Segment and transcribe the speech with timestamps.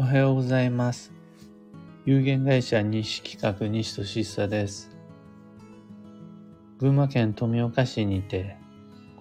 [0.00, 1.12] おはようございます。
[2.06, 4.96] 有限会社西企画西俊久です。
[6.78, 8.56] 群馬県富岡市にて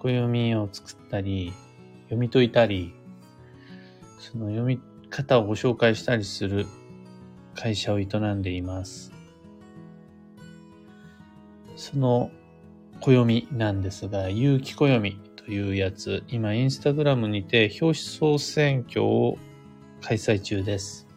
[0.01, 1.51] 暦を作ったり、
[2.03, 2.93] 読み解いたり、
[4.19, 4.79] その読み
[5.09, 6.65] 方をご紹介したりする
[7.55, 9.11] 会社を営んでいます。
[11.75, 12.31] その
[13.01, 19.37] 暦なんですが、有機暦というやつ、今インスタグラムにて表紙総選挙を
[20.01, 21.07] 開催中です。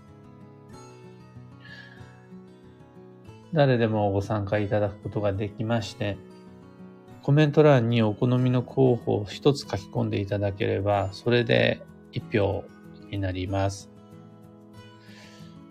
[3.52, 6.16] 誰でもご参加いただくことができまして、
[7.22, 11.82] コメント欄にお好みの候補を一つ書き込んでいただければ、それで
[12.12, 12.64] 一票
[13.10, 13.90] になります。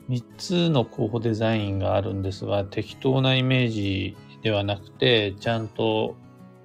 [0.08, 6.16] 三つの候補デザインがあるんですが、適当なイメージではなくて、ちゃんと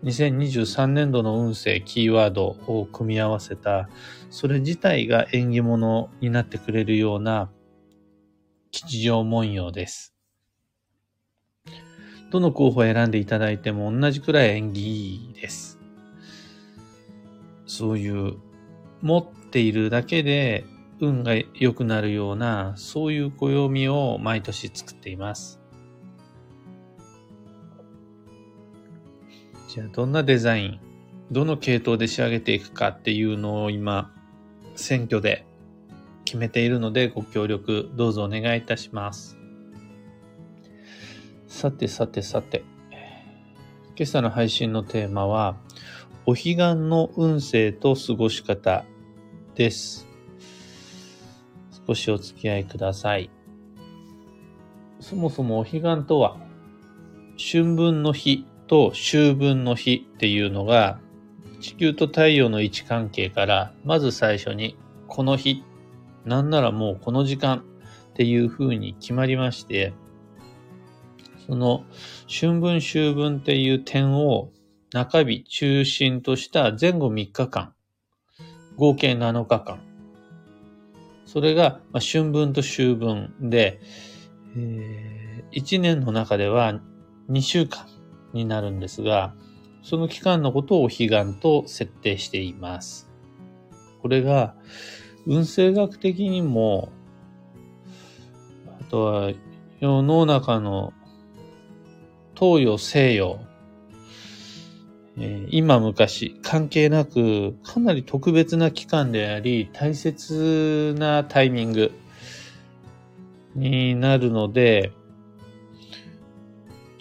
[0.04, 3.88] 2023年度の運勢、キーワードを組み合わせた、
[4.30, 7.50] それ自体が縁起物になってくれるような
[8.70, 10.14] 吉祥文様です。
[12.30, 15.78] どの候補を選んでいただいても同じくらい縁起いいです。
[17.66, 18.34] そういう
[19.00, 20.64] 持っているだけで
[21.00, 25.60] 運が良くなるような、そういう暦を毎年作っています。
[29.76, 30.80] じゃあどんなデザイン、
[31.30, 34.10] どの系統で仕上げていくかっていうのを今、
[34.74, 35.44] 選挙で
[36.24, 39.36] 決めているのでご協力どうぞお願いいたします。
[41.46, 42.64] さてさてさて、
[43.96, 45.58] 今朝の配信のテーマは、
[46.24, 48.86] お彼岸の運勢と過ごし方
[49.56, 50.08] です。
[51.86, 53.28] 少しお付き合いください。
[55.00, 56.38] そもそもお彼岸とは、
[57.36, 61.00] 春分の日と秋分の日っていうのが、
[61.60, 64.76] 地球と太陽の位置関係から、まず最初に、
[65.08, 65.64] この日、
[66.24, 67.64] なんならもうこの時間
[68.10, 69.92] っていう風に決まりまして、
[71.46, 71.84] その
[72.28, 74.50] 春分秋分っていう点を
[74.92, 77.72] 中日中心とした前後3日間、
[78.76, 79.80] 合計7日間。
[81.24, 83.80] それが春分と秋分で、
[84.56, 86.80] え1年の中では
[87.30, 87.86] 2週間
[88.36, 89.34] になるんですが、
[89.82, 93.08] その期間のことをお彼岸と設定しています。
[94.02, 94.54] これが
[95.26, 96.90] 運勢学的にも、
[98.80, 99.32] あとは
[99.80, 100.92] 世の中の
[102.38, 103.40] 東洋西洋、
[105.18, 111.92] えー今昔関係なくかなり特別な期間であり大切なタイミング
[113.54, 114.92] になるので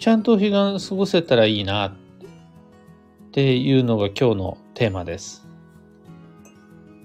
[0.06, 1.92] ちゃんと彼岸過ごせたらいいなっ
[3.32, 5.48] ていうのが今日のテーマです。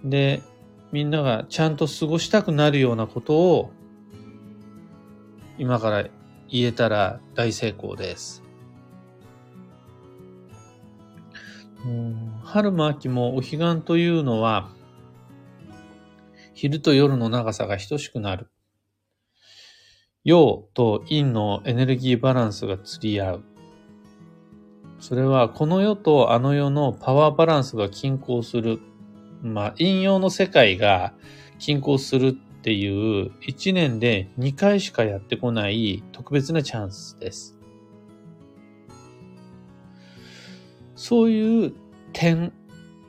[0.04, 0.44] で、
[0.92, 3.72] みんながちゃんと過ごしたくなるようなことを
[5.58, 6.04] 今から
[6.48, 8.44] 言えたら大成功です。
[12.44, 14.70] 春も秋もお彼岸というのは
[16.54, 18.52] 昼と夜の長さが等しくなる。
[20.24, 23.44] 陽と陰のエネルギーバランスが釣り合う。
[25.00, 28.80] それはこの世とあの世のパワーバランスが均衡する。
[29.42, 31.14] まあ、陰陽の世界が
[31.58, 37.58] 均衡するっていう1年で2回しかやってこない特別なチャンスです。
[40.96, 41.74] そういう
[42.14, 42.54] 点、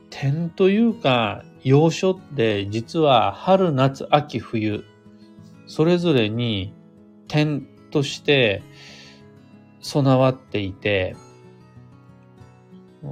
[0.09, 4.83] 点というか、要所って実は春、夏、秋、冬、
[5.67, 6.73] それぞれに
[7.33, 8.61] 点として
[9.81, 11.15] 備わっていて、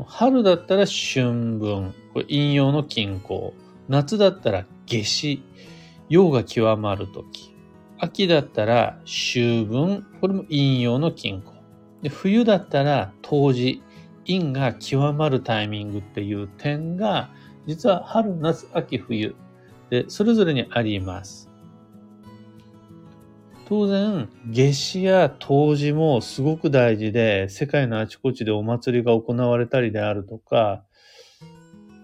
[0.06, 3.56] 春だったら春分、これ陰陽の均衡。
[3.90, 5.44] 夏だったら夏至、
[6.08, 7.56] 陽が極まるとき。
[7.98, 11.54] 秋だったら秋分、これも陰陽の均衡。
[12.04, 13.84] で冬だったら冬至、
[14.28, 17.32] 陰が極まるタイミングっていう点が、
[17.66, 19.36] 実は春、夏、秋、冬
[19.90, 21.51] で、それぞれにあります。
[23.72, 30.84] 当然、夏至や冬至もすごく大事で、世界のあちこちでお祭りが行われたりであるとか、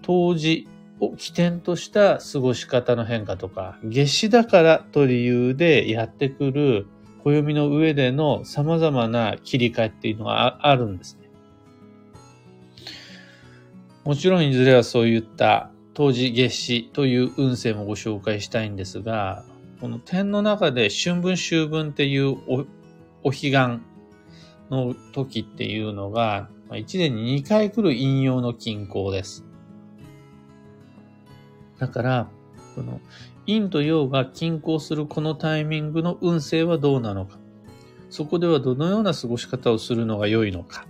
[0.02, 0.70] 冬至
[1.02, 6.88] を起点とした過ごし方の変化とか、夏至だからと理由でやってくる
[7.26, 11.30] 暦の上での様々な切り替えっていうのがあるんですね。
[14.06, 19.44] もちろんいずれはそういった冬至夏至という運勢もご紹介したいんですが、
[19.80, 22.66] この点の中で春分秋分っていうお
[23.24, 23.52] お彼岸
[24.70, 29.46] の時っていうのが、1年に2回来る陰陽の均衡です。
[31.80, 32.28] だから、
[32.76, 33.00] その、
[33.46, 37.38] 陰と陽が均衡するこのタイミングの運勢はどうなのか。
[38.10, 40.86] そこではどのような過ごし方をするのが良いのか。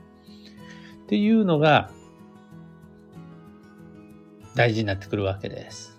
[1.04, 1.92] っていうのが
[4.56, 5.97] 大事になってくるわけです。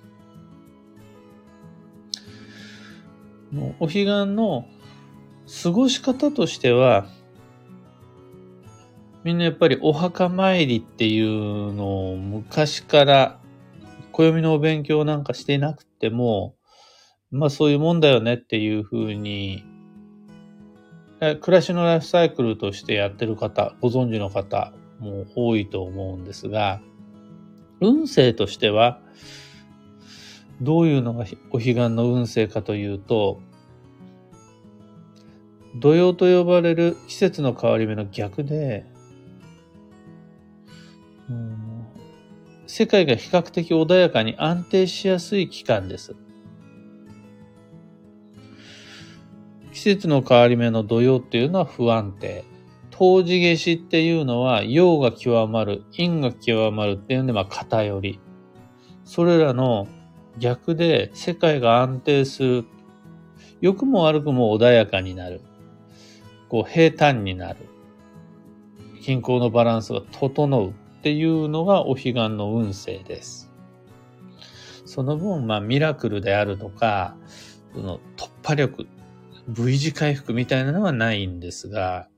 [3.80, 4.66] お彼岸の
[5.62, 7.06] 過ごし方としては、
[9.24, 13.40] みんなやっぱりお墓参りっていうのを昔から
[14.12, 16.54] 暦のお勉強なんかしていなくても、
[17.30, 19.64] まあそういうもんだよねっていうふうに、
[21.20, 26.80] 暮らしのライフサイクルとしてやってる方、ご存知の方も多いと思うんですが、
[27.80, 29.00] 運勢としては、
[30.60, 33.40] どういうのがお彼岸の運勢かというと、
[35.76, 38.84] 土曜と呼ばれる季節の変わり目の逆で、
[42.66, 46.16] 世界が比較的穏やかに安定しやすい期間です。
[49.72, 52.44] 季節の変わり目の土曜っていうのは不安定。
[52.90, 58.18] 冬至夏至っていうのは陽が極まる、陰が極まるっていうんで、まあ偏り。
[59.04, 59.86] それらの
[60.38, 62.64] 逆で世界が安定する。
[63.60, 65.40] 良くも悪くも穏やかになる。
[66.48, 67.58] こう平坦になる。
[69.02, 73.50] 均衡のバランスが整うっていうのがお彼岸の運勢です。
[74.84, 77.16] その分、まあミラクルであるとか、
[77.74, 78.86] その突破力、
[79.48, 82.08] V 字回復みたいなのはないんですが、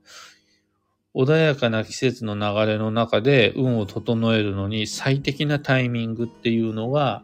[1.13, 7.23] 穏やかな季節の流れの中で運を整えるのに最適なタイミングっていうのが、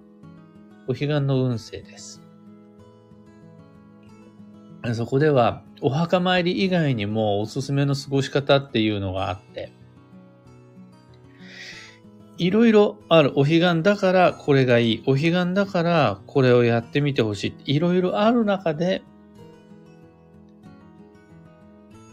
[0.88, 2.22] お彼岸の運勢です。
[4.94, 9.72] そこでは、お墓参り以外にもおすすめの過ごし方っていうのがあって、
[12.38, 13.34] いろいろある。
[13.36, 15.04] お彼岸だからこれがいい。
[15.08, 17.76] お彼岸だからこれをやってみてほしい。
[17.76, 19.02] いろいろある中で、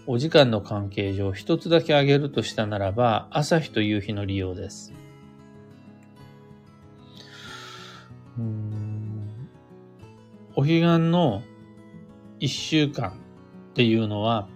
[0.06, 4.92] お時間の関係上一つだけ挙げるとしたならば、朝日と夕日の利用です。
[10.64, 11.42] 彼岸の
[12.40, 13.12] 一週間っ
[13.74, 14.48] ていうのは、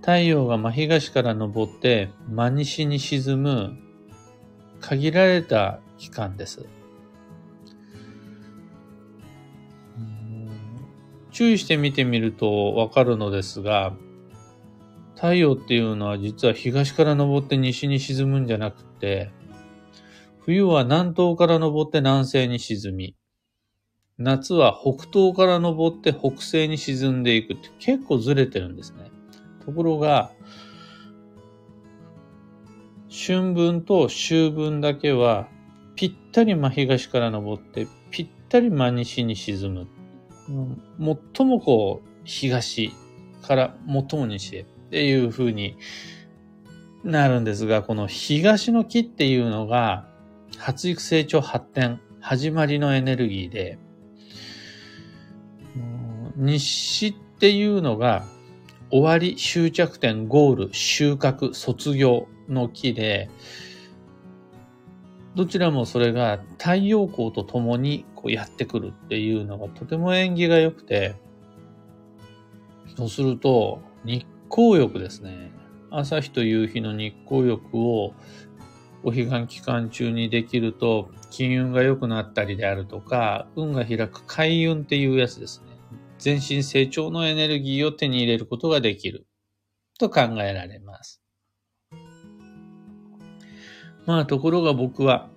[0.00, 3.78] 太陽が真東から昇って真西に沈む
[4.80, 6.66] 限られた期間です。
[11.30, 13.94] 注意して見てみるとわかるのですが、
[15.14, 19.30] 太陽っていうのは実は東から昇って西に沈むんじゃなくて、
[20.40, 23.16] 冬は南東から昇って南西に沈み、
[24.22, 29.10] 夏は北東から昇って北西に沈んでいくって結構ずれてるんですね。
[29.64, 30.32] ところが、
[33.10, 35.48] 春分と秋分だけは
[35.96, 39.86] ぴったり真東から昇ってぴったり真西に沈む。
[41.36, 42.92] 最もこう東
[43.42, 45.76] から最も西へっていう風に
[47.04, 50.08] なるんですが、この東の木っていうのが
[50.56, 53.78] 発育成長発展、始まりのエネルギーで、
[56.42, 58.24] 西っていうのが
[58.90, 63.30] 終わり、終着点、ゴール、収穫、卒業の木で、
[65.34, 71.14] どちらもそれが太陽光と共にこうやってくるっていうのがとても縁起が良くて、
[72.96, 75.52] そうすると日光浴ですね。
[75.90, 78.14] 朝日と夕日の日光浴を
[79.04, 85.71] お彼岸期間中にできると金運が良くなったりであるとか、運が開く開運っていうやつですね。
[86.22, 89.26] 全身成長のエネルギーを手に入れることができる
[89.98, 91.20] と考えられます。
[94.06, 95.28] まあ、ところが僕は、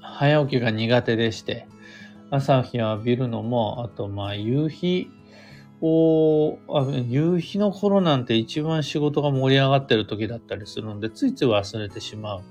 [0.00, 1.66] 早起きが苦手でして、
[2.30, 5.08] 朝日を浴びるのも、あと、まあ、夕日
[5.82, 6.58] を、
[7.06, 12.42] 夕日の頃なんて一番仕事が盛り上がってる時だったりするので、ついつい忘れてしまう。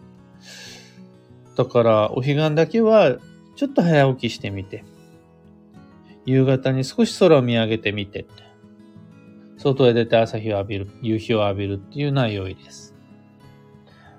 [1.58, 3.18] だから、お彼岸だけは、
[3.56, 4.84] ちょっと早起きしてみて、
[6.26, 8.26] 夕方に少し空を見上げてみて、
[9.58, 12.96] 外へ出て朝日を浴びる、夕日を浴びるっていうのは良いです。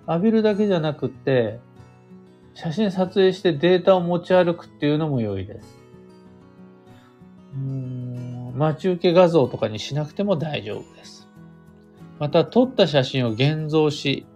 [0.09, 1.61] 浴びるだけじゃなくて、
[2.54, 5.82] 写真撮影してデータを持ち歩くっていうのも良いです。
[8.54, 11.28] 待ち受け画像とかにしなくても大丈夫です。
[12.18, 14.26] また、撮った写真を現像し、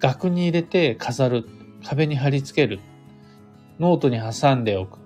[0.00, 1.48] 額に入れて飾る、
[1.84, 2.80] 壁に貼り付ける、
[3.78, 4.98] ノートに挟んでおく、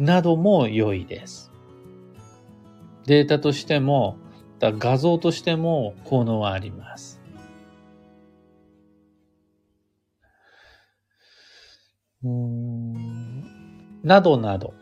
[0.00, 1.52] なども良いです。
[3.04, 4.16] データとしても、
[4.60, 7.20] 画像としても効能はあります。
[12.24, 13.44] うん
[14.02, 14.72] などなど。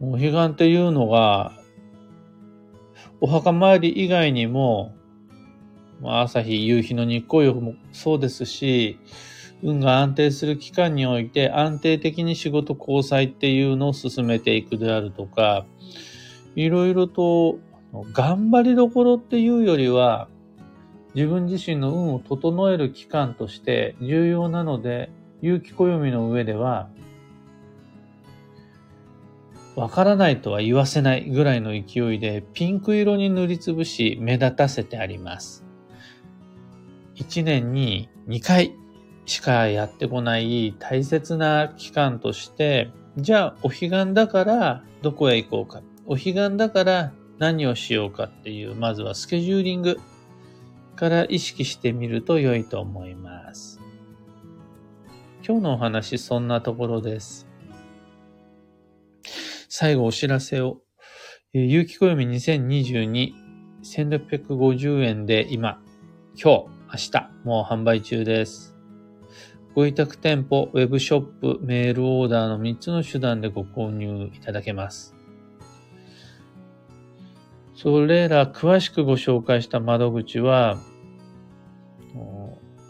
[0.00, 1.52] お彼岸っていうのが、
[3.22, 4.94] お墓参り以外にも、
[6.02, 8.98] 朝日、夕日の日光浴もそうですし、
[9.62, 15.66] 運が安定する期間において安定的に仕事交際っていうのを進めていくであるとか、
[16.56, 17.58] いろいろと
[18.12, 20.28] 頑張りどころっていうよりは、
[21.14, 25.10] 自分自身の運を整える期間として重要なので、
[25.42, 26.88] 有機暦の上では、
[29.76, 35.64] わからないとは言わせないぐらいの勢いでピンク色に塗りつぶし目立たせてあります。
[37.14, 38.74] 一年に2回
[39.30, 45.82] しかやってこない大切な期間として、じゃあお彼岸だからどこへ行こうか。
[46.04, 50.00] お彼岸だから何をしようかっていう、まずはスケジューリング
[50.96, 53.80] から意識してみると良いと思います。
[55.46, 57.46] 今日のお話そんなところです。
[59.68, 60.80] 最後お知らせを。
[61.54, 63.32] えー有機暦2022、
[63.84, 65.80] 1650円で今、
[66.34, 68.79] 今日、明日、もう販売中です。
[69.74, 75.14] ご委託店舗、ウェブショップ、メールオーダーの3つの手段でご購入いただけます。
[77.76, 80.76] それら詳しくご紹介した窓口は、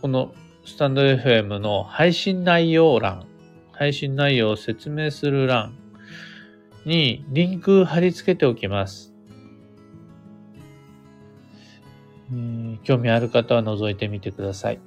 [0.00, 0.32] この
[0.64, 3.26] スタンド FM の配信内容欄、
[3.72, 5.76] 配信内容を説明する欄
[6.86, 9.12] にリンク貼り付けておきます。
[12.84, 14.80] 興味ある方は覗いてみてください。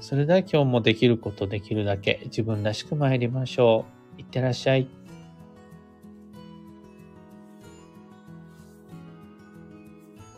[0.00, 3.84] それでは今日もできることできるだけ自分らしく参りましょ
[4.16, 4.20] う。
[4.20, 4.99] いってらっしゃい。